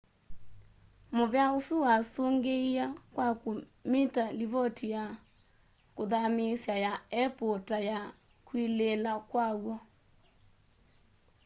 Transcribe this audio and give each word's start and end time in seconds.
muvea 1.15 1.47
usu 1.57 1.75
wasungiie 1.85 2.85
kwa 3.13 3.27
kumita 3.41 4.23
livoti 4.39 4.85
ya 4.95 5.05
kuthamiisya 5.95 6.75
ya 6.85 6.93
apple 7.25 7.59
ta 7.67 7.77
ya 7.89 7.99
kwilila 8.47 9.13
kwaw'o 9.29 9.75